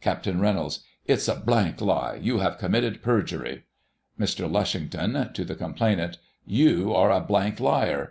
Capt 0.00 0.24
Reynolds: 0.26 0.84
It's 1.04 1.26
a 1.26 1.42
lie. 1.80 2.14
You 2.22 2.38
have 2.38 2.58
committed 2.58 3.02
perjury. 3.02 3.64
Mr. 4.16 4.48
Lushington 4.48 5.32
(to 5.34 5.44
the 5.44 5.56
complainant): 5.56 6.18
You 6.46 6.94
are 6.94 7.10
a 7.10 7.26
liar. 7.58 8.02